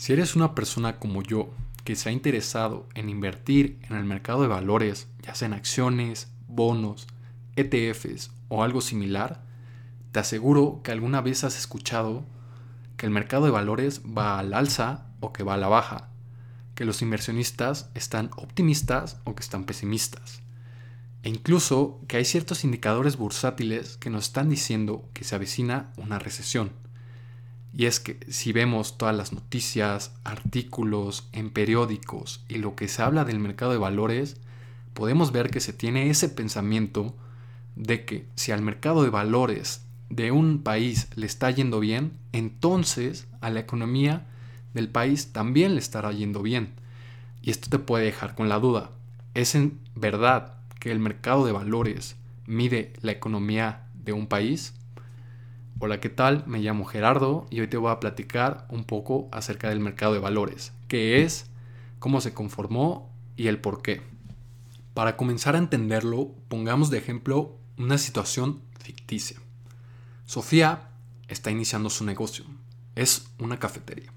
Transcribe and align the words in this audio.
Si 0.00 0.14
eres 0.14 0.34
una 0.34 0.54
persona 0.54 0.98
como 0.98 1.22
yo 1.22 1.50
que 1.84 1.94
se 1.94 2.08
ha 2.08 2.12
interesado 2.12 2.88
en 2.94 3.10
invertir 3.10 3.78
en 3.82 3.98
el 3.98 4.04
mercado 4.04 4.40
de 4.40 4.48
valores, 4.48 5.08
ya 5.20 5.34
sea 5.34 5.44
en 5.44 5.52
acciones, 5.52 6.32
bonos, 6.48 7.06
ETFs 7.54 8.30
o 8.48 8.62
algo 8.62 8.80
similar, 8.80 9.42
te 10.10 10.20
aseguro 10.20 10.80
que 10.82 10.90
alguna 10.90 11.20
vez 11.20 11.44
has 11.44 11.58
escuchado 11.58 12.24
que 12.96 13.04
el 13.04 13.12
mercado 13.12 13.44
de 13.44 13.50
valores 13.50 14.00
va 14.00 14.38
al 14.38 14.54
alza 14.54 15.04
o 15.20 15.34
que 15.34 15.42
va 15.42 15.52
a 15.52 15.58
la 15.58 15.68
baja, 15.68 16.08
que 16.74 16.86
los 16.86 17.02
inversionistas 17.02 17.90
están 17.94 18.30
optimistas 18.36 19.18
o 19.24 19.34
que 19.34 19.42
están 19.42 19.64
pesimistas, 19.64 20.40
e 21.24 21.28
incluso 21.28 22.00
que 22.08 22.16
hay 22.16 22.24
ciertos 22.24 22.64
indicadores 22.64 23.18
bursátiles 23.18 23.98
que 23.98 24.08
nos 24.08 24.28
están 24.28 24.48
diciendo 24.48 25.10
que 25.12 25.24
se 25.24 25.34
avecina 25.34 25.92
una 25.98 26.18
recesión. 26.18 26.72
Y 27.72 27.86
es 27.86 28.00
que 28.00 28.18
si 28.28 28.52
vemos 28.52 28.98
todas 28.98 29.16
las 29.16 29.32
noticias, 29.32 30.12
artículos 30.24 31.28
en 31.32 31.50
periódicos 31.50 32.44
y 32.48 32.56
lo 32.56 32.74
que 32.74 32.88
se 32.88 33.02
habla 33.02 33.24
del 33.24 33.38
mercado 33.38 33.72
de 33.72 33.78
valores, 33.78 34.36
podemos 34.94 35.32
ver 35.32 35.50
que 35.50 35.60
se 35.60 35.72
tiene 35.72 36.10
ese 36.10 36.28
pensamiento 36.28 37.14
de 37.76 38.04
que 38.04 38.26
si 38.34 38.52
al 38.52 38.62
mercado 38.62 39.02
de 39.02 39.10
valores 39.10 39.84
de 40.08 40.32
un 40.32 40.62
país 40.62 41.08
le 41.14 41.26
está 41.26 41.50
yendo 41.50 41.78
bien, 41.80 42.12
entonces 42.32 43.28
a 43.40 43.50
la 43.50 43.60
economía 43.60 44.26
del 44.74 44.88
país 44.88 45.32
también 45.32 45.74
le 45.74 45.80
estará 45.80 46.12
yendo 46.12 46.42
bien. 46.42 46.74
Y 47.42 47.50
esto 47.50 47.70
te 47.70 47.78
puede 47.78 48.04
dejar 48.04 48.34
con 48.34 48.48
la 48.48 48.58
duda. 48.58 48.90
¿Es 49.34 49.54
en 49.54 49.78
verdad 49.94 50.54
que 50.80 50.90
el 50.90 50.98
mercado 50.98 51.46
de 51.46 51.52
valores 51.52 52.16
mide 52.46 52.92
la 53.00 53.12
economía 53.12 53.86
de 53.94 54.12
un 54.12 54.26
país? 54.26 54.74
Hola, 55.82 55.98
¿qué 55.98 56.10
tal? 56.10 56.44
Me 56.46 56.58
llamo 56.58 56.84
Gerardo 56.84 57.46
y 57.48 57.60
hoy 57.60 57.66
te 57.66 57.78
voy 57.78 57.90
a 57.90 58.00
platicar 58.00 58.66
un 58.68 58.84
poco 58.84 59.30
acerca 59.32 59.70
del 59.70 59.80
mercado 59.80 60.12
de 60.12 60.18
valores, 60.18 60.74
qué 60.88 61.22
es, 61.22 61.46
cómo 61.98 62.20
se 62.20 62.34
conformó 62.34 63.10
y 63.34 63.46
el 63.46 63.62
por 63.62 63.80
qué. 63.80 64.02
Para 64.92 65.16
comenzar 65.16 65.54
a 65.54 65.58
entenderlo, 65.58 66.34
pongamos 66.48 66.90
de 66.90 66.98
ejemplo 66.98 67.56
una 67.78 67.96
situación 67.96 68.60
ficticia. 68.78 69.38
Sofía 70.26 70.90
está 71.28 71.50
iniciando 71.50 71.88
su 71.88 72.04
negocio. 72.04 72.44
Es 72.94 73.30
una 73.38 73.58
cafetería. 73.58 74.12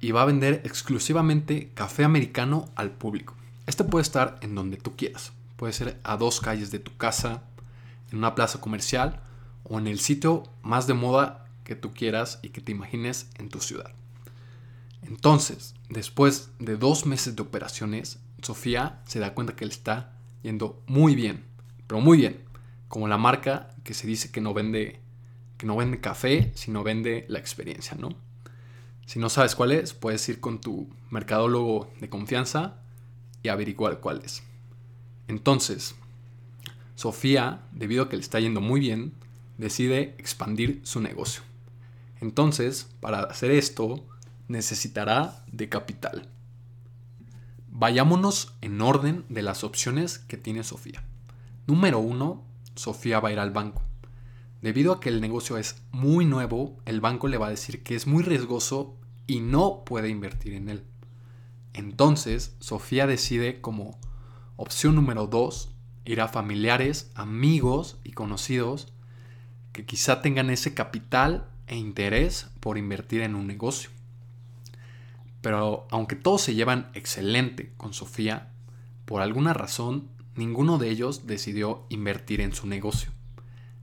Y 0.00 0.12
va 0.12 0.22
a 0.22 0.24
vender 0.32 0.62
exclusivamente 0.64 1.72
café 1.74 2.04
americano 2.04 2.70
al 2.74 2.92
público. 2.92 3.34
Este 3.66 3.84
puede 3.84 4.00
estar 4.00 4.38
en 4.40 4.54
donde 4.54 4.78
tú 4.78 4.96
quieras. 4.96 5.34
Puede 5.56 5.74
ser 5.74 6.00
a 6.04 6.16
dos 6.16 6.40
calles 6.40 6.70
de 6.70 6.78
tu 6.78 6.96
casa, 6.96 7.42
en 8.10 8.16
una 8.16 8.34
plaza 8.34 8.62
comercial 8.62 9.20
o 9.68 9.78
en 9.78 9.86
el 9.86 10.00
sitio 10.00 10.44
más 10.62 10.86
de 10.86 10.94
moda 10.94 11.46
que 11.64 11.76
tú 11.76 11.92
quieras 11.92 12.38
y 12.42 12.50
que 12.50 12.60
te 12.60 12.72
imagines 12.72 13.28
en 13.38 13.48
tu 13.48 13.60
ciudad. 13.60 13.92
Entonces, 15.02 15.74
después 15.88 16.50
de 16.58 16.76
dos 16.76 17.06
meses 17.06 17.36
de 17.36 17.42
operaciones, 17.42 18.18
Sofía 18.42 19.00
se 19.06 19.18
da 19.18 19.34
cuenta 19.34 19.56
que 19.56 19.66
le 19.66 19.72
está 19.72 20.12
yendo 20.42 20.82
muy 20.86 21.14
bien, 21.14 21.44
pero 21.86 22.00
muy 22.00 22.18
bien, 22.18 22.44
como 22.88 23.08
la 23.08 23.18
marca 23.18 23.70
que 23.84 23.94
se 23.94 24.06
dice 24.06 24.30
que 24.30 24.40
no 24.40 24.54
vende 24.54 25.00
que 25.56 25.66
no 25.66 25.76
vende 25.76 26.00
café, 26.00 26.52
sino 26.54 26.84
vende 26.84 27.26
la 27.28 27.40
experiencia, 27.40 27.96
¿no? 27.98 28.10
Si 29.06 29.18
no 29.18 29.28
sabes 29.28 29.56
cuál 29.56 29.72
es, 29.72 29.92
puedes 29.92 30.28
ir 30.28 30.38
con 30.38 30.60
tu 30.60 30.88
mercadólogo 31.10 31.90
de 32.00 32.08
confianza 32.08 32.76
y 33.42 33.48
averiguar 33.48 33.98
cuál 33.98 34.22
es. 34.24 34.44
Entonces, 35.26 35.96
Sofía, 36.94 37.62
debido 37.72 38.04
a 38.04 38.08
que 38.08 38.16
le 38.16 38.22
está 38.22 38.38
yendo 38.38 38.60
muy 38.60 38.78
bien, 38.80 39.14
decide 39.58 40.14
expandir 40.18 40.80
su 40.84 41.00
negocio. 41.00 41.42
Entonces, 42.20 42.88
para 43.00 43.20
hacer 43.24 43.50
esto, 43.50 44.06
necesitará 44.48 45.44
de 45.52 45.68
capital. 45.68 46.28
Vayámonos 47.70 48.54
en 48.60 48.80
orden 48.80 49.24
de 49.28 49.42
las 49.42 49.62
opciones 49.62 50.18
que 50.18 50.36
tiene 50.36 50.64
Sofía. 50.64 51.04
Número 51.66 51.98
uno, 51.98 52.44
Sofía 52.74 53.20
va 53.20 53.28
a 53.28 53.32
ir 53.32 53.38
al 53.38 53.50
banco. 53.50 53.82
Debido 54.62 54.92
a 54.92 55.00
que 55.00 55.10
el 55.10 55.20
negocio 55.20 55.58
es 55.58 55.82
muy 55.92 56.24
nuevo, 56.24 56.78
el 56.86 57.00
banco 57.00 57.28
le 57.28 57.36
va 57.36 57.46
a 57.48 57.50
decir 57.50 57.82
que 57.82 57.94
es 57.94 58.06
muy 58.06 58.22
riesgoso 58.22 58.96
y 59.26 59.40
no 59.40 59.84
puede 59.84 60.08
invertir 60.08 60.54
en 60.54 60.68
él. 60.68 60.84
Entonces, 61.74 62.56
Sofía 62.58 63.06
decide 63.06 63.60
como 63.60 63.98
opción 64.56 64.96
número 64.96 65.26
dos 65.28 65.70
ir 66.04 66.20
a 66.20 66.28
familiares, 66.28 67.12
amigos 67.14 67.98
y 68.02 68.12
conocidos 68.12 68.92
que 69.78 69.84
quizá 69.84 70.22
tengan 70.22 70.50
ese 70.50 70.74
capital 70.74 71.46
e 71.68 71.76
interés 71.76 72.48
por 72.58 72.78
invertir 72.78 73.20
en 73.20 73.36
un 73.36 73.46
negocio. 73.46 73.90
Pero 75.40 75.86
aunque 75.92 76.16
todos 76.16 76.42
se 76.42 76.56
llevan 76.56 76.90
excelente 76.94 77.72
con 77.76 77.94
Sofía, 77.94 78.50
por 79.04 79.22
alguna 79.22 79.54
razón 79.54 80.08
ninguno 80.34 80.78
de 80.78 80.90
ellos 80.90 81.28
decidió 81.28 81.86
invertir 81.90 82.40
en 82.40 82.52
su 82.52 82.66
negocio. 82.66 83.12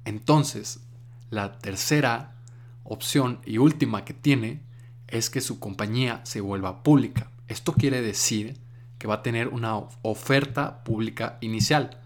Entonces, 0.04 0.82
la 1.30 1.60
tercera 1.60 2.36
opción 2.84 3.40
y 3.46 3.58
última 3.58 4.04
que 4.04 4.14
tiene 4.14 4.64
es 5.08 5.30
que 5.30 5.40
su 5.40 5.60
compañía 5.60 6.20
se 6.26 6.42
vuelva 6.42 6.84
pública. 6.84 7.32
Esto 7.48 7.72
quiere 7.72 8.02
decir 8.02 8.58
que 8.98 9.08
va 9.08 9.14
a 9.14 9.24
tener 9.24 9.48
una 9.48 9.78
oferta 10.02 10.84
pública 10.84 11.38
inicial 11.40 12.02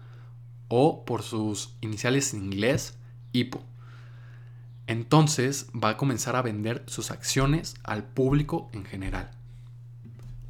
o 0.68 1.04
por 1.04 1.24
sus 1.24 1.74
iniciales 1.80 2.34
en 2.34 2.44
inglés, 2.44 2.96
IPO. 3.32 3.64
Entonces 4.90 5.68
va 5.72 5.90
a 5.90 5.96
comenzar 5.96 6.34
a 6.34 6.42
vender 6.42 6.82
sus 6.88 7.12
acciones 7.12 7.76
al 7.84 8.02
público 8.02 8.68
en 8.72 8.84
general. 8.84 9.30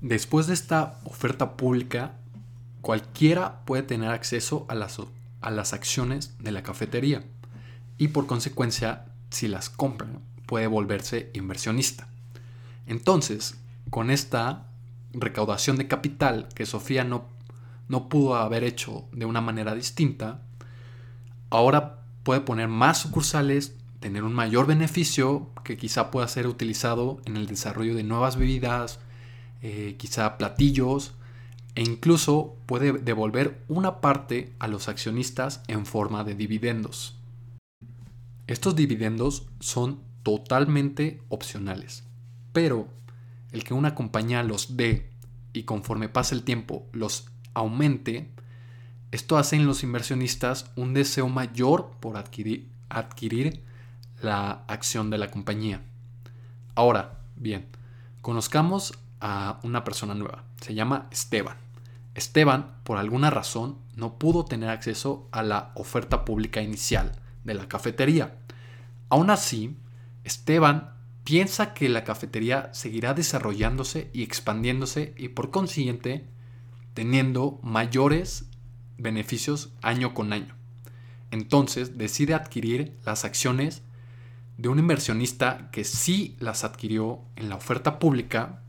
Después 0.01 0.47
de 0.47 0.55
esta 0.55 0.99
oferta 1.05 1.59
pública, 1.59 2.13
cualquiera 2.81 3.61
puede 3.67 3.83
tener 3.83 4.09
acceso 4.09 4.65
a 4.71 4.75
las, 4.75 4.97
a 5.43 5.51
las 5.51 5.75
acciones 5.75 6.39
de 6.39 6.53
la 6.53 6.63
cafetería 6.63 7.23
y 7.99 8.09
por 8.09 8.27
consecuencia, 8.27 9.05
si 9.29 9.47
las 9.47 9.69
compra, 9.69 10.09
puede 10.47 10.69
volverse 10.69 11.31
inversionista. 11.35 12.09
Entonces, 12.87 13.57
con 13.91 14.11
esta 14.11 14.69
recaudación 15.13 15.77
de 15.77 15.87
capital 15.87 16.49
que 16.55 16.65
Sofía 16.65 17.05
no, 17.05 17.27
no 17.89 18.09
pudo 18.09 18.37
haber 18.37 18.65
hecho 18.65 19.05
de 19.13 19.27
una 19.27 19.43
manera 19.43 19.75
distinta, 19.75 20.41
ahora 21.51 21.99
puede 22.23 22.41
poner 22.41 22.69
más 22.69 22.97
sucursales, 22.97 23.75
tener 24.01 24.25
un 24.25 24.33
mayor 24.33 24.67
beneficio 24.67 25.51
que 25.63 25.77
quizá 25.77 26.11
pueda 26.11 26.27
ser 26.27 26.47
utilizado 26.47 27.21
en 27.27 27.37
el 27.37 27.47
desarrollo 27.47 27.95
de 27.95 28.03
nuevas 28.03 28.37
bebidas, 28.37 28.99
eh, 29.63 29.97
quizá 29.99 30.39
platillos, 30.39 31.13
e 31.75 31.83
incluso 31.83 32.57
puede 32.67 32.93
devolver 32.93 33.63
una 33.69 34.01
parte 34.01 34.53
a 34.59 34.69
los 34.69 34.89
accionistas 34.89 35.63
en 35.69 35.87
forma 35.87 36.25
de 36.25 36.35
dividendos. 36.35 37.17
Estos 38.47 38.75
dividendos 38.75 39.47
son 39.61 40.01
totalmente 40.23 41.21
opcionales, 41.29 42.03
pero 42.53 42.89
el 43.53 43.65
que 43.65 43.75
una 43.75 43.95
compañía 43.95 44.43
los 44.43 44.77
dé 44.77 45.11
y 45.53 45.65
conforme 45.65 46.09
pasa 46.09 46.35
el 46.35 46.43
tiempo 46.43 46.87
los 46.93 47.29
aumente, 47.55 48.31
esto 49.13 49.37
hace 49.37 49.57
en 49.57 49.67
los 49.67 49.83
inversionistas 49.83 50.71
un 50.77 50.95
deseo 50.95 51.29
mayor 51.29 51.93
por 52.01 52.17
adquirir, 52.17 52.69
adquirir 52.89 53.63
la 54.23 54.65
acción 54.69 55.11
de 55.11 55.19
la 55.19 55.31
compañía. 55.31 55.83
Ahora, 56.75 57.21
bien, 57.37 57.67
conozcamos 58.23 58.99
a 59.21 59.61
una 59.63 59.85
persona 59.85 60.15
nueva. 60.15 60.45
Se 60.61 60.75
llama 60.75 61.09
Esteban. 61.11 61.57
Esteban, 62.15 62.75
por 62.85 62.99
alguna 62.99 63.31
razón, 63.31 63.79
no 63.95 64.19
pudo 64.19 64.45
tener 64.45 64.69
acceso 64.69 65.29
a 65.31 65.43
la 65.43 65.73
oferta 65.75 66.25
pública 66.25 66.63
inicial 66.63 67.13
de 67.45 67.55
la 67.55 67.69
cafetería. 67.69 68.37
Aún 69.09 69.31
así, 69.31 69.77
Esteban 70.25 70.95
piensa 71.25 71.75
que 71.75 71.89
la 71.89 72.05
cafetería 72.05 72.71
seguirá 72.73 73.15
desarrollándose 73.15 74.11
y 74.13 74.23
expandiéndose 74.23 75.15
y 75.17 75.29
por 75.29 75.51
consiguiente 75.51 76.27
teniendo 76.95 77.61
mayores 77.63 78.47
beneficios 78.99 79.71
año 79.83 80.13
con 80.15 80.33
año. 80.33 80.55
Entonces 81.31 81.97
decide 81.97 82.35
adquirir 82.35 82.97
las 83.05 83.25
acciones 83.25 83.83
de 84.61 84.69
un 84.69 84.79
inversionista 84.79 85.71
que 85.73 85.85
sí 85.85 86.37
las 86.39 86.65
adquirió 86.65 87.23
en 87.37 87.49
la 87.49 87.57
oferta 87.57 87.99
pública, 87.99 88.61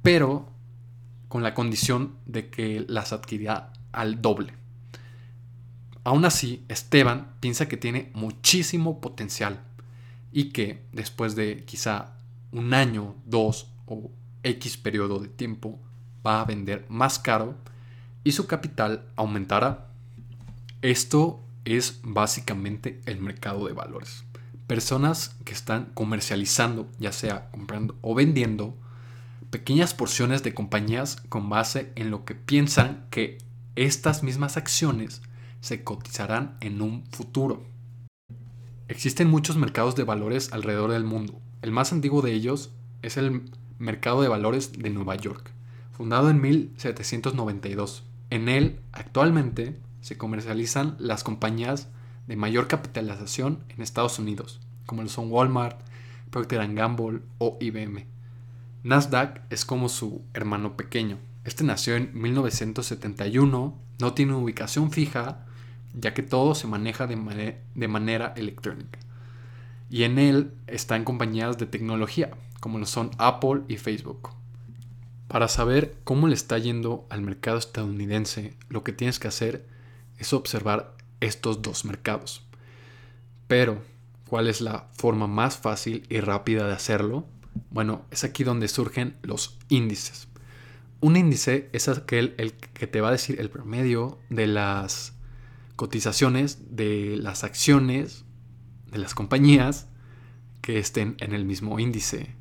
pero 0.00 0.50
con 1.28 1.42
la 1.42 1.52
condición 1.52 2.14
de 2.24 2.48
que 2.48 2.86
las 2.88 3.12
adquiría 3.12 3.70
al 3.92 4.22
doble. 4.22 4.54
Aún 6.02 6.24
así, 6.24 6.64
Esteban 6.68 7.34
piensa 7.40 7.68
que 7.68 7.76
tiene 7.76 8.10
muchísimo 8.14 9.02
potencial 9.02 9.60
y 10.32 10.44
que 10.44 10.82
después 10.92 11.36
de 11.36 11.62
quizá 11.66 12.14
un 12.50 12.72
año, 12.72 13.14
dos 13.26 13.70
o 13.84 14.10
X 14.42 14.78
periodo 14.78 15.18
de 15.18 15.28
tiempo 15.28 15.78
va 16.26 16.40
a 16.40 16.46
vender 16.46 16.86
más 16.88 17.18
caro 17.18 17.54
y 18.24 18.32
su 18.32 18.46
capital 18.46 19.04
aumentará. 19.14 19.88
Esto 20.80 21.44
es 21.66 22.00
básicamente 22.02 23.02
el 23.04 23.20
mercado 23.20 23.66
de 23.66 23.74
valores 23.74 24.24
personas 24.68 25.34
que 25.44 25.54
están 25.54 25.86
comercializando, 25.94 26.88
ya 27.00 27.10
sea 27.10 27.50
comprando 27.50 27.96
o 28.02 28.14
vendiendo 28.14 28.76
pequeñas 29.50 29.94
porciones 29.94 30.42
de 30.42 30.54
compañías 30.54 31.16
con 31.28 31.48
base 31.48 31.90
en 31.96 32.10
lo 32.10 32.24
que 32.24 32.34
piensan 32.34 33.06
que 33.10 33.38
estas 33.74 34.22
mismas 34.22 34.56
acciones 34.56 35.22
se 35.60 35.82
cotizarán 35.82 36.58
en 36.60 36.82
un 36.82 37.04
futuro. 37.10 37.64
Existen 38.88 39.28
muchos 39.28 39.56
mercados 39.56 39.96
de 39.96 40.04
valores 40.04 40.52
alrededor 40.52 40.92
del 40.92 41.04
mundo. 41.04 41.40
El 41.62 41.72
más 41.72 41.92
antiguo 41.92 42.22
de 42.22 42.32
ellos 42.32 42.70
es 43.02 43.16
el 43.16 43.50
Mercado 43.78 44.20
de 44.22 44.28
Valores 44.28 44.72
de 44.72 44.90
Nueva 44.90 45.16
York, 45.16 45.50
fundado 45.92 46.28
en 46.28 46.40
1792. 46.40 48.04
En 48.30 48.48
él, 48.50 48.80
actualmente, 48.92 49.80
se 50.02 50.18
comercializan 50.18 50.96
las 50.98 51.24
compañías 51.24 51.88
de 52.28 52.36
mayor 52.36 52.68
capitalización 52.68 53.64
en 53.70 53.82
Estados 53.82 54.18
Unidos, 54.18 54.60
como 54.86 55.02
lo 55.02 55.08
son 55.08 55.32
Walmart, 55.32 55.80
Procter 56.30 56.72
Gamble 56.74 57.22
o 57.38 57.56
IBM. 57.58 58.06
Nasdaq 58.84 59.40
es 59.50 59.64
como 59.64 59.88
su 59.88 60.22
hermano 60.34 60.76
pequeño. 60.76 61.18
Este 61.44 61.64
nació 61.64 61.96
en 61.96 62.10
1971, 62.12 63.74
no 63.98 64.12
tiene 64.12 64.34
ubicación 64.34 64.92
fija, 64.92 65.46
ya 65.94 66.12
que 66.12 66.22
todo 66.22 66.54
se 66.54 66.66
maneja 66.66 67.06
de, 67.06 67.58
de 67.74 67.88
manera 67.88 68.34
electrónica. 68.36 68.98
Y 69.90 70.02
en 70.02 70.18
él 70.18 70.52
están 70.66 71.04
compañías 71.04 71.56
de 71.56 71.64
tecnología, 71.64 72.30
como 72.60 72.78
lo 72.78 72.84
son 72.84 73.10
Apple 73.16 73.62
y 73.68 73.78
Facebook. 73.78 74.28
Para 75.28 75.48
saber 75.48 75.96
cómo 76.04 76.28
le 76.28 76.34
está 76.34 76.58
yendo 76.58 77.06
al 77.08 77.22
mercado 77.22 77.56
estadounidense, 77.56 78.54
lo 78.68 78.84
que 78.84 78.92
tienes 78.92 79.18
que 79.18 79.28
hacer 79.28 79.66
es 80.18 80.34
observar 80.34 80.94
estos 81.20 81.62
dos 81.62 81.84
mercados. 81.84 82.44
Pero, 83.46 83.82
¿cuál 84.28 84.48
es 84.48 84.60
la 84.60 84.88
forma 84.92 85.26
más 85.26 85.56
fácil 85.56 86.06
y 86.08 86.20
rápida 86.20 86.66
de 86.66 86.74
hacerlo? 86.74 87.26
Bueno, 87.70 88.04
es 88.10 88.24
aquí 88.24 88.44
donde 88.44 88.68
surgen 88.68 89.16
los 89.22 89.58
índices. 89.68 90.28
Un 91.00 91.16
índice 91.16 91.68
es 91.72 91.88
aquel 91.88 92.34
el 92.38 92.52
que 92.52 92.86
te 92.86 93.00
va 93.00 93.08
a 93.08 93.12
decir 93.12 93.40
el 93.40 93.50
promedio 93.50 94.18
de 94.30 94.46
las 94.46 95.14
cotizaciones 95.76 96.74
de 96.76 97.16
las 97.16 97.44
acciones 97.44 98.24
de 98.90 98.98
las 98.98 99.14
compañías 99.14 99.86
que 100.60 100.78
estén 100.78 101.16
en 101.20 101.32
el 101.32 101.44
mismo 101.44 101.78
índice, 101.78 102.34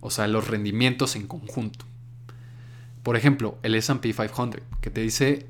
o 0.00 0.10
sea, 0.10 0.26
los 0.26 0.48
rendimientos 0.48 1.16
en 1.16 1.26
conjunto. 1.26 1.86
Por 3.02 3.16
ejemplo, 3.16 3.58
el 3.62 3.74
SP 3.74 4.12
500, 4.12 4.60
que 4.80 4.90
te 4.90 5.00
dice 5.00 5.46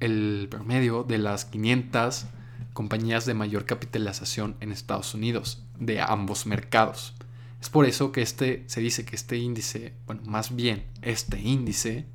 el 0.00 0.48
promedio 0.50 1.04
de 1.04 1.18
las 1.18 1.44
500 1.44 2.26
compañías 2.72 3.26
de 3.26 3.34
mayor 3.34 3.66
capitalización 3.66 4.56
en 4.60 4.72
Estados 4.72 5.14
Unidos, 5.14 5.62
de 5.78 6.00
ambos 6.00 6.46
mercados. 6.46 7.14
Es 7.60 7.68
por 7.68 7.84
eso 7.84 8.10
que 8.10 8.22
este, 8.22 8.64
se 8.66 8.80
dice 8.80 9.04
que 9.04 9.16
este 9.16 9.36
índice, 9.36 9.92
bueno, 10.06 10.22
más 10.24 10.54
bien 10.56 10.84
este 11.02 11.38
índice, 11.40 12.06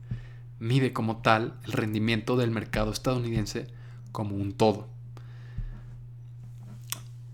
mide 0.60 0.94
como 0.94 1.18
tal 1.18 1.54
el 1.66 1.74
rendimiento 1.74 2.36
del 2.36 2.52
mercado 2.52 2.92
estadounidense 2.92 3.68
como 4.12 4.36
un 4.36 4.54
todo. 4.54 4.88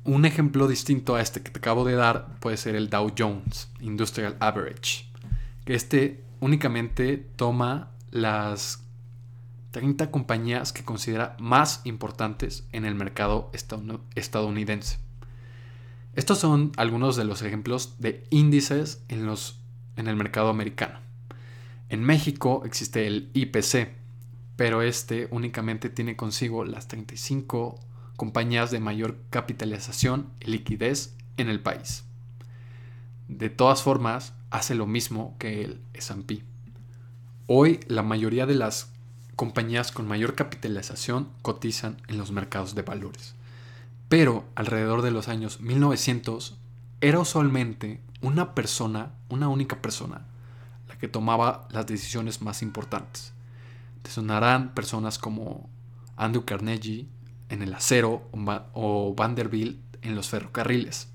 Un 0.03 0.25
ejemplo 0.25 0.67
distinto 0.67 1.15
a 1.15 1.21
este 1.21 1.41
que 1.41 1.51
te 1.51 1.59
acabo 1.59 1.85
de 1.85 1.93
dar 1.93 2.39
puede 2.39 2.57
ser 2.57 2.75
el 2.75 2.89
Dow 2.89 3.13
Jones 3.17 3.69
Industrial 3.79 4.35
Average, 4.39 5.05
que 5.63 5.75
este 5.75 6.23
únicamente 6.39 7.17
toma 7.35 7.91
las 8.09 8.83
30 9.71 10.11
compañías 10.11 10.73
que 10.73 10.83
considera 10.83 11.35
más 11.39 11.81
importantes 11.85 12.65
en 12.71 12.85
el 12.85 12.95
mercado 12.95 13.49
estadounidense. 14.15 14.99
Estos 16.13 16.39
son 16.39 16.73
algunos 16.75 17.15
de 17.15 17.23
los 17.23 17.41
ejemplos 17.41 17.95
de 17.99 18.25
índices 18.29 19.01
en, 19.07 19.25
los, 19.25 19.59
en 19.95 20.07
el 20.07 20.17
mercado 20.17 20.49
americano. 20.49 20.99
En 21.89 22.03
México 22.03 22.63
existe 22.65 23.07
el 23.07 23.29
IPC, 23.33 23.93
pero 24.57 24.81
este 24.81 25.29
únicamente 25.31 25.89
tiene 25.89 26.17
consigo 26.17 26.65
las 26.65 26.89
35 26.89 27.79
compañías 28.17 28.71
de 28.71 28.81
mayor 28.81 29.17
capitalización 29.29 30.29
y 30.41 30.51
liquidez 30.51 31.15
en 31.37 31.47
el 31.47 31.61
país. 31.61 32.03
De 33.29 33.49
todas 33.49 33.81
formas, 33.81 34.33
hace 34.49 34.75
lo 34.75 34.85
mismo 34.85 35.35
que 35.39 35.63
el 35.63 35.81
S&P. 35.93 36.43
Hoy 37.47 37.79
la 37.87 38.03
mayoría 38.03 38.45
de 38.45 38.55
las 38.55 38.91
compañías 39.35 39.91
con 39.91 40.07
mayor 40.07 40.35
capitalización 40.35 41.29
cotizan 41.41 41.97
en 42.07 42.17
los 42.17 42.31
mercados 42.31 42.75
de 42.75 42.81
valores. 42.81 43.35
Pero 44.09 44.45
alrededor 44.55 45.01
de 45.01 45.11
los 45.11 45.27
años 45.27 45.61
1900 45.61 46.57
era 46.99 47.19
usualmente 47.19 48.01
una 48.21 48.53
persona, 48.53 49.13
una 49.29 49.47
única 49.47 49.81
persona, 49.81 50.25
la 50.87 50.97
que 50.97 51.07
tomaba 51.07 51.67
las 51.71 51.87
decisiones 51.87 52.41
más 52.41 52.61
importantes. 52.61 53.33
Te 54.03 54.11
sonarán 54.11 54.73
personas 54.73 55.17
como 55.17 55.69
Andrew 56.17 56.45
Carnegie 56.45 57.07
en 57.49 57.61
el 57.61 57.73
acero 57.73 58.29
o 58.73 59.13
Vanderbilt 59.15 59.79
en 60.01 60.15
los 60.15 60.29
ferrocarriles. 60.29 61.07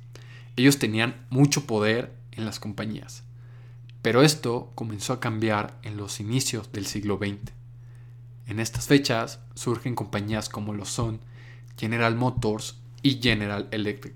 Ellos 0.57 0.79
tenían 0.79 1.27
mucho 1.31 1.67
poder 1.67 2.15
en 2.33 2.45
las 2.45 2.61
compañías. 2.61 3.25
Pero 4.03 4.23
esto 4.23 4.71
comenzó 4.75 5.13
a 5.13 5.21
cambiar 5.21 5.79
en 5.83 5.97
los 5.97 6.21
inicios 6.21 6.71
del 6.73 6.87
siglo 6.87 7.19
XX. 7.19 7.53
En 8.47 8.61
estas 8.61 8.87
fechas 8.87 9.41
surgen 9.55 9.95
compañías 9.95 10.49
como 10.49 10.73
lo 10.73 10.85
son 10.85 11.21
General 11.77 12.15
Motors 12.15 12.79
y 13.03 13.21
General 13.21 13.69
Electric, 13.71 14.15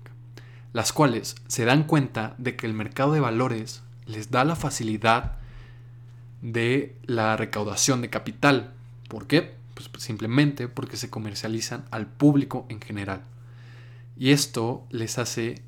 las 0.73 0.93
cuales 0.93 1.35
se 1.47 1.65
dan 1.65 1.83
cuenta 1.83 2.35
de 2.37 2.55
que 2.55 2.65
el 2.65 2.73
mercado 2.73 3.13
de 3.13 3.19
valores 3.19 3.83
les 4.05 4.31
da 4.31 4.43
la 4.45 4.55
facilidad 4.55 5.37
de 6.41 6.95
la 7.03 7.37
recaudación 7.37 8.01
de 8.01 8.09
capital. 8.09 8.73
¿Por 9.07 9.27
qué? 9.27 9.55
Pues, 9.73 9.89
simplemente 10.03 10.67
porque 10.67 10.97
se 10.97 11.09
comercializan 11.09 11.85
al 11.91 12.07
público 12.07 12.65
en 12.69 12.81
general. 12.81 13.23
Y 14.17 14.31
esto 14.31 14.85
les 14.89 15.17
hace, 15.17 15.63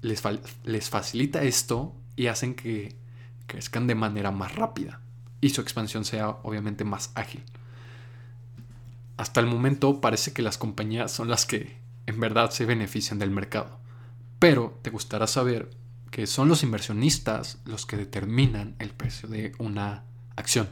les, 0.00 0.22
les 0.64 0.90
facilita 0.90 1.42
esto 1.42 1.94
y 2.16 2.26
hacen 2.26 2.54
que 2.54 2.94
crezcan 3.46 3.86
de 3.86 3.94
manera 3.94 4.30
más 4.30 4.54
rápida 4.54 5.00
y 5.40 5.50
su 5.50 5.60
expansión 5.60 6.04
sea 6.04 6.28
obviamente 6.42 6.84
más 6.84 7.10
ágil. 7.14 7.42
Hasta 9.22 9.38
el 9.38 9.46
momento 9.46 10.00
parece 10.00 10.32
que 10.32 10.42
las 10.42 10.58
compañías 10.58 11.12
son 11.12 11.28
las 11.30 11.46
que 11.46 11.76
en 12.06 12.18
verdad 12.18 12.50
se 12.50 12.66
benefician 12.66 13.20
del 13.20 13.30
mercado. 13.30 13.78
Pero 14.40 14.80
te 14.82 14.90
gustará 14.90 15.28
saber 15.28 15.70
que 16.10 16.26
son 16.26 16.48
los 16.48 16.64
inversionistas 16.64 17.58
los 17.64 17.86
que 17.86 17.96
determinan 17.96 18.74
el 18.80 18.90
precio 18.90 19.28
de 19.28 19.52
una 19.60 20.02
acción. 20.34 20.68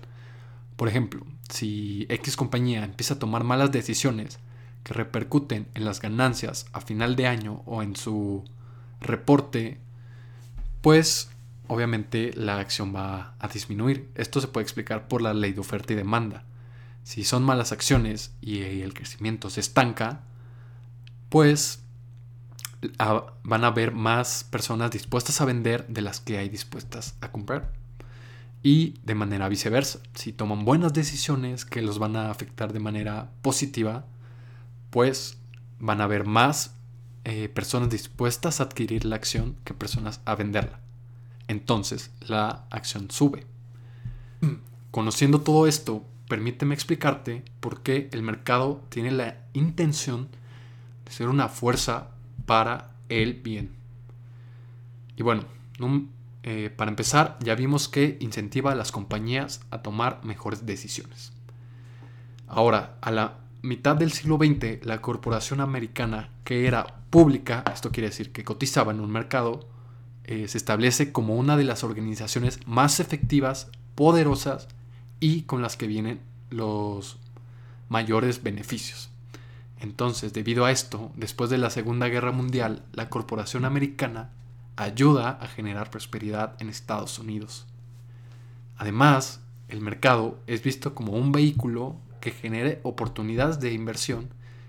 Por 0.74 0.88
ejemplo, 0.88 1.24
si 1.48 2.06
X 2.08 2.34
compañía 2.34 2.82
empieza 2.82 3.14
a 3.14 3.18
tomar 3.20 3.44
malas 3.44 3.70
decisiones 3.70 4.40
que 4.82 4.94
repercuten 4.94 5.68
en 5.74 5.84
las 5.84 6.00
ganancias 6.00 6.66
a 6.72 6.80
final 6.80 7.14
de 7.14 7.28
año 7.28 7.62
o 7.66 7.84
en 7.84 7.94
su 7.94 8.42
reporte, 9.00 9.78
pues 10.80 11.30
obviamente 11.68 12.32
la 12.34 12.58
acción 12.58 12.92
va 12.92 13.36
a 13.38 13.46
disminuir. 13.46 14.10
Esto 14.16 14.40
se 14.40 14.48
puede 14.48 14.64
explicar 14.64 15.06
por 15.06 15.22
la 15.22 15.34
ley 15.34 15.52
de 15.52 15.60
oferta 15.60 15.92
y 15.92 15.96
demanda. 15.96 16.46
Si 17.02 17.24
son 17.24 17.42
malas 17.42 17.72
acciones 17.72 18.32
y 18.40 18.62
el 18.62 18.94
crecimiento 18.94 19.50
se 19.50 19.60
estanca, 19.60 20.22
pues 21.28 21.82
van 23.42 23.64
a 23.64 23.68
haber 23.68 23.92
más 23.92 24.44
personas 24.44 24.90
dispuestas 24.90 25.40
a 25.40 25.44
vender 25.44 25.86
de 25.88 26.00
las 26.02 26.20
que 26.20 26.38
hay 26.38 26.48
dispuestas 26.48 27.16
a 27.20 27.30
comprar. 27.30 27.72
Y 28.62 28.94
de 29.04 29.14
manera 29.14 29.48
viceversa, 29.48 30.00
si 30.14 30.32
toman 30.32 30.64
buenas 30.64 30.92
decisiones 30.92 31.64
que 31.64 31.82
los 31.82 31.98
van 31.98 32.16
a 32.16 32.30
afectar 32.30 32.72
de 32.72 32.80
manera 32.80 33.30
positiva, 33.42 34.04
pues 34.90 35.38
van 35.78 36.00
a 36.00 36.04
haber 36.04 36.26
más 36.26 36.74
eh, 37.24 37.48
personas 37.48 37.90
dispuestas 37.90 38.60
a 38.60 38.64
adquirir 38.64 39.04
la 39.04 39.16
acción 39.16 39.56
que 39.64 39.74
personas 39.74 40.20
a 40.24 40.34
venderla. 40.34 40.80
Entonces 41.48 42.10
la 42.20 42.66
acción 42.70 43.10
sube. 43.10 43.46
Conociendo 44.90 45.40
todo 45.40 45.66
esto, 45.66 46.04
permíteme 46.30 46.74
explicarte 46.74 47.42
por 47.60 47.82
qué 47.82 48.08
el 48.12 48.22
mercado 48.22 48.82
tiene 48.88 49.10
la 49.10 49.36
intención 49.52 50.28
ser 51.10 51.28
una 51.28 51.48
fuerza 51.48 52.10
para 52.46 52.92
el 53.08 53.34
bien. 53.34 53.72
Y 55.16 55.22
bueno, 55.22 55.42
eh, 56.44 56.70
para 56.74 56.90
empezar, 56.90 57.36
ya 57.42 57.56
vimos 57.56 57.88
que 57.88 58.16
incentiva 58.20 58.72
a 58.72 58.76
las 58.76 58.92
compañías 58.92 59.60
a 59.70 59.82
tomar 59.82 60.24
mejores 60.24 60.64
decisiones. 60.64 61.32
Ahora, 62.46 62.96
a 63.00 63.10
la 63.10 63.38
mitad 63.62 63.96
del 63.96 64.12
siglo 64.12 64.38
XX, 64.38 64.86
la 64.86 65.02
corporación 65.02 65.60
americana, 65.60 66.30
que 66.44 66.66
era 66.66 67.02
pública, 67.10 67.64
esto 67.74 67.90
quiere 67.90 68.08
decir 68.08 68.30
que 68.30 68.44
cotizaba 68.44 68.92
en 68.92 69.00
un 69.00 69.10
mercado, 69.10 69.68
eh, 70.24 70.46
se 70.46 70.58
establece 70.58 71.10
como 71.10 71.34
una 71.34 71.56
de 71.56 71.64
las 71.64 71.82
organizaciones 71.82 72.60
más 72.66 73.00
efectivas, 73.00 73.68
poderosas 73.96 74.68
y 75.20 75.42
con 75.42 75.62
las 75.62 75.76
que 75.76 75.86
vienen 75.86 76.20
los 76.50 77.18
mayores 77.88 78.42
beneficios. 78.42 79.10
Entonces, 79.78 80.32
debido 80.32 80.64
a 80.64 80.70
esto, 80.70 81.10
después 81.14 81.48
de 81.50 81.58
la 81.58 81.70
Segunda 81.70 82.08
Guerra 82.08 82.32
Mundial, 82.32 82.82
la 82.92 83.08
corporación 83.08 83.64
americana 83.64 84.30
ayuda 84.76 85.30
a 85.40 85.46
generar 85.46 85.90
prosperidad 85.90 86.54
en 86.60 86.68
Estados 86.68 87.18
Unidos. 87.18 87.66
Además, 88.76 89.40
el 89.68 89.80
mercado 89.80 90.38
es 90.46 90.62
visto 90.62 90.94
como 90.94 91.12
un 91.12 91.32
vehículo 91.32 91.96
que 92.20 92.30
genere 92.30 92.80
oportunidades 92.82 93.60
de 93.60 93.72
inversión, 93.72 94.28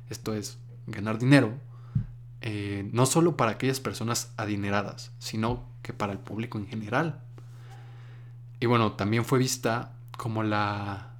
esto 0.10 0.34
es, 0.34 0.58
ganar 0.88 1.18
dinero, 1.18 1.54
eh, 2.42 2.90
no 2.92 3.06
solo 3.06 3.38
para 3.38 3.52
aquellas 3.52 3.80
personas 3.80 4.34
adineradas, 4.38 5.12
sino 5.20 5.64
que 5.82 5.94
para 5.94 6.14
el 6.14 6.20
público 6.20 6.58
en 6.58 6.68
general. 6.68 7.22
Y 8.60 8.66
bueno, 8.66 8.94
también 8.94 9.26
fue 9.26 9.40
vista 9.40 9.94
como 10.18 10.44
la 10.44 11.12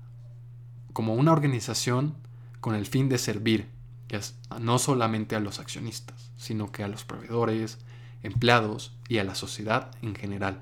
como 0.94 1.16
una 1.16 1.32
organización 1.32 2.16
con 2.60 2.76
el 2.76 2.86
fin 2.86 3.10
de 3.10 3.18
servir, 3.18 3.70
no 4.60 4.78
solamente 4.78 5.36
a 5.36 5.40
los 5.40 5.60
accionistas, 5.60 6.32
sino 6.38 6.72
que 6.72 6.84
a 6.84 6.88
los 6.88 7.06
proveedores, 7.06 7.80
empleados 8.24 8.94
y 9.08 9.18
a 9.20 9.24
la 9.24 9.36
sociedad 9.36 9.92
en 10.02 10.16
general. 10.16 10.60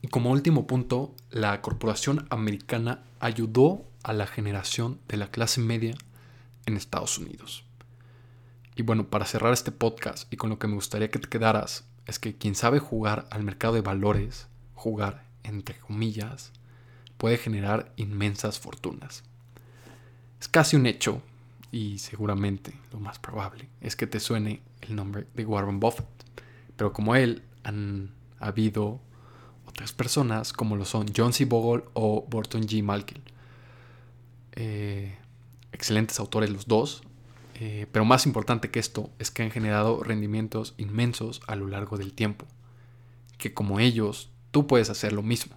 Y 0.00 0.08
como 0.08 0.30
último 0.30 0.66
punto, 0.66 1.14
la 1.30 1.60
corporación 1.60 2.26
americana 2.30 3.02
ayudó 3.20 3.84
a 4.02 4.12
la 4.12 4.26
generación 4.26 5.00
de 5.08 5.16
la 5.16 5.30
clase 5.30 5.60
media 5.60 5.94
en 6.66 6.76
Estados 6.76 7.18
Unidos. 7.18 7.64
Y 8.76 8.82
bueno, 8.82 9.08
para 9.08 9.26
cerrar 9.26 9.52
este 9.52 9.72
podcast 9.72 10.32
y 10.32 10.36
con 10.36 10.50
lo 10.50 10.58
que 10.58 10.68
me 10.68 10.74
gustaría 10.74 11.10
que 11.10 11.18
te 11.18 11.28
quedaras, 11.28 11.84
es 12.06 12.18
que 12.20 12.36
quien 12.36 12.54
sabe 12.54 12.78
jugar 12.78 13.26
al 13.30 13.42
mercado 13.42 13.74
de 13.74 13.80
valores, 13.80 14.46
jugar 14.74 15.24
entre 15.42 15.76
comillas, 15.78 16.52
puede 17.18 17.36
generar 17.36 17.92
inmensas 17.96 18.58
fortunas. 18.58 19.24
Es 20.40 20.48
casi 20.48 20.76
un 20.76 20.86
hecho, 20.86 21.20
y 21.70 21.98
seguramente 21.98 22.72
lo 22.92 23.00
más 23.00 23.18
probable 23.18 23.68
es 23.80 23.96
que 23.96 24.06
te 24.06 24.20
suene 24.20 24.62
el 24.80 24.96
nombre 24.96 25.26
de 25.34 25.44
Warren 25.44 25.80
Buffett. 25.80 26.06
Pero 26.76 26.92
como 26.92 27.14
él, 27.14 27.42
han 27.64 28.14
habido 28.38 29.00
otras 29.66 29.92
personas 29.92 30.52
como 30.52 30.76
lo 30.76 30.84
son 30.84 31.06
John 31.14 31.32
C. 31.32 31.44
Bogle 31.44 31.84
o 31.92 32.26
Burton 32.28 32.62
G. 32.62 32.82
Malkiel. 32.82 33.22
Eh, 34.52 35.16
excelentes 35.72 36.18
autores 36.18 36.50
los 36.50 36.66
dos, 36.66 37.02
eh, 37.54 37.86
pero 37.92 38.04
más 38.04 38.26
importante 38.26 38.70
que 38.70 38.78
esto 38.78 39.10
es 39.18 39.30
que 39.30 39.42
han 39.42 39.50
generado 39.50 40.02
rendimientos 40.02 40.74
inmensos 40.78 41.40
a 41.46 41.56
lo 41.56 41.66
largo 41.66 41.98
del 41.98 42.14
tiempo. 42.14 42.46
Que 43.36 43.52
como 43.52 43.78
ellos, 43.78 44.30
tú 44.50 44.66
puedes 44.66 44.90
hacer 44.90 45.12
lo 45.12 45.22
mismo. 45.22 45.56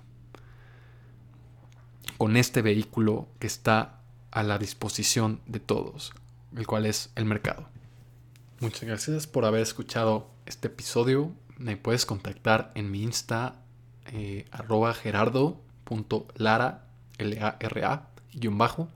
Con 2.22 2.38
este 2.38 2.62
vehículo 2.62 3.28
que 3.40 3.48
está 3.48 4.00
a 4.30 4.44
la 4.44 4.60
disposición 4.60 5.42
de 5.48 5.60
todos, 5.60 6.14
el 6.56 6.68
cual 6.68 6.86
es 6.86 7.10
el 7.16 7.26
mercado. 7.26 7.68
Muchas 8.60 8.84
gracias 8.84 9.26
por 9.26 9.44
haber 9.44 9.62
escuchado 9.62 10.30
este 10.46 10.68
episodio. 10.68 11.32
Me 11.58 11.78
puedes 11.78 12.06
contactar 12.06 12.74
en 12.76 12.92
mi 12.92 13.02
Insta 13.02 13.56
eh, 14.06 14.46
arroba 14.52 14.94
gerardo.lara, 14.94 16.86
L-A-R-A, 17.18 18.10
guion 18.34 18.58
bajo. 18.60 18.88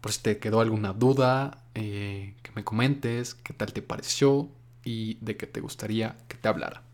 Por 0.00 0.12
si 0.12 0.22
te 0.22 0.38
quedó 0.38 0.62
alguna 0.62 0.94
duda, 0.94 1.62
eh, 1.74 2.34
que 2.42 2.50
me 2.52 2.64
comentes 2.64 3.34
qué 3.34 3.52
tal 3.52 3.74
te 3.74 3.82
pareció 3.82 4.48
y 4.84 5.18
de 5.20 5.36
qué 5.36 5.46
te 5.46 5.60
gustaría 5.60 6.16
que 6.28 6.38
te 6.38 6.48
hablara. 6.48 6.87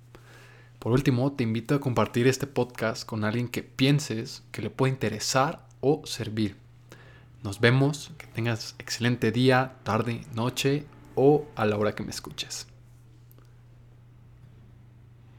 Por 0.85 0.93
último, 0.93 1.33
te 1.33 1.45
invito 1.45 1.75
a 1.75 1.81
compartir 1.81 2.27
este 2.27 2.47
podcast 2.47 3.07
con 3.07 3.25
alguien 3.25 3.49
que 3.49 3.63
pienses 3.63 4.43
que 4.53 4.61
le 4.61 4.69
puede 4.69 4.93
interesar 4.93 5.67
o 5.81 6.05
servir. 6.05 6.57
Nos 7.43 7.59
vemos, 7.59 8.13
que 8.19 8.27
tengas 8.27 8.75
excelente 8.79 9.33
día, 9.33 9.77
tarde, 9.83 10.21
noche 10.35 10.85
o 11.15 11.47
a 11.57 11.65
la 11.65 11.79
hora 11.79 11.95
que 11.95 12.03
me 12.03 12.11
escuches. 12.11 12.67